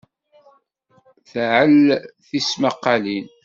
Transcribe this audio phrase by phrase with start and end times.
[1.31, 1.81] Tɛell
[2.27, 3.25] tismaqalin.